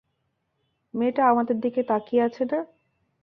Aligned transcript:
মেয়েটা 0.93 1.23
আমাদের 1.27 1.55
দিকে 1.59 1.81
তাকিয়ে 1.83 2.21
আছে 2.23 2.43
না? 2.45 2.59